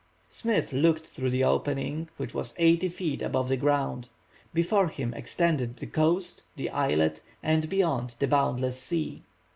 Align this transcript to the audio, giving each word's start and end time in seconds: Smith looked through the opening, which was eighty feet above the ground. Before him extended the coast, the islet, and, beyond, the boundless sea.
Smith 0.29 0.73
looked 0.73 1.05
through 1.05 1.29
the 1.29 1.43
opening, 1.43 2.09
which 2.17 2.33
was 2.33 2.55
eighty 2.57 2.89
feet 2.89 3.21
above 3.21 3.49
the 3.49 3.55
ground. 3.55 4.09
Before 4.51 4.87
him 4.87 5.13
extended 5.13 5.77
the 5.77 5.85
coast, 5.85 6.41
the 6.55 6.71
islet, 6.71 7.21
and, 7.43 7.69
beyond, 7.69 8.15
the 8.17 8.25
boundless 8.25 8.81
sea. 8.81 9.21